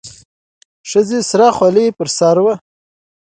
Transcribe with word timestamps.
ښځې 0.89 1.19
سره 1.29 1.47
خولۍ 1.55 1.87
په 1.97 2.03
سر 2.17 2.37
وه. 2.43 2.53